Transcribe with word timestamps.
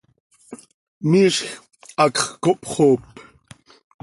Miizj 1.09 1.39
hacx 1.99 2.17
cohpxoop. 2.43 3.03